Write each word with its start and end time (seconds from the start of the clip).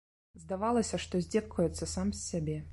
Здавалася, 0.43 1.01
што 1.05 1.21
здзекуецца 1.27 1.93
сам 1.95 2.13
з 2.19 2.27
сябе. 2.29 2.61